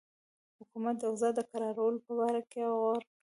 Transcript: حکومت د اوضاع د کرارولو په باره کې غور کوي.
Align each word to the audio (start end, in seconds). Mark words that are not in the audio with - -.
حکومت 0.59 0.95
د 0.99 1.03
اوضاع 1.11 1.31
د 1.35 1.39
کرارولو 1.51 2.03
په 2.05 2.11
باره 2.19 2.41
کې 2.51 2.61
غور 2.79 2.99
کوي. 3.09 3.17